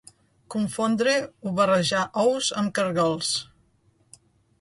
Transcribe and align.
Confondre 0.53 1.11
o 1.49 1.53
barrejar 1.59 2.01
ous 2.23 2.49
amb 2.63 2.73
caragols. 2.79 3.35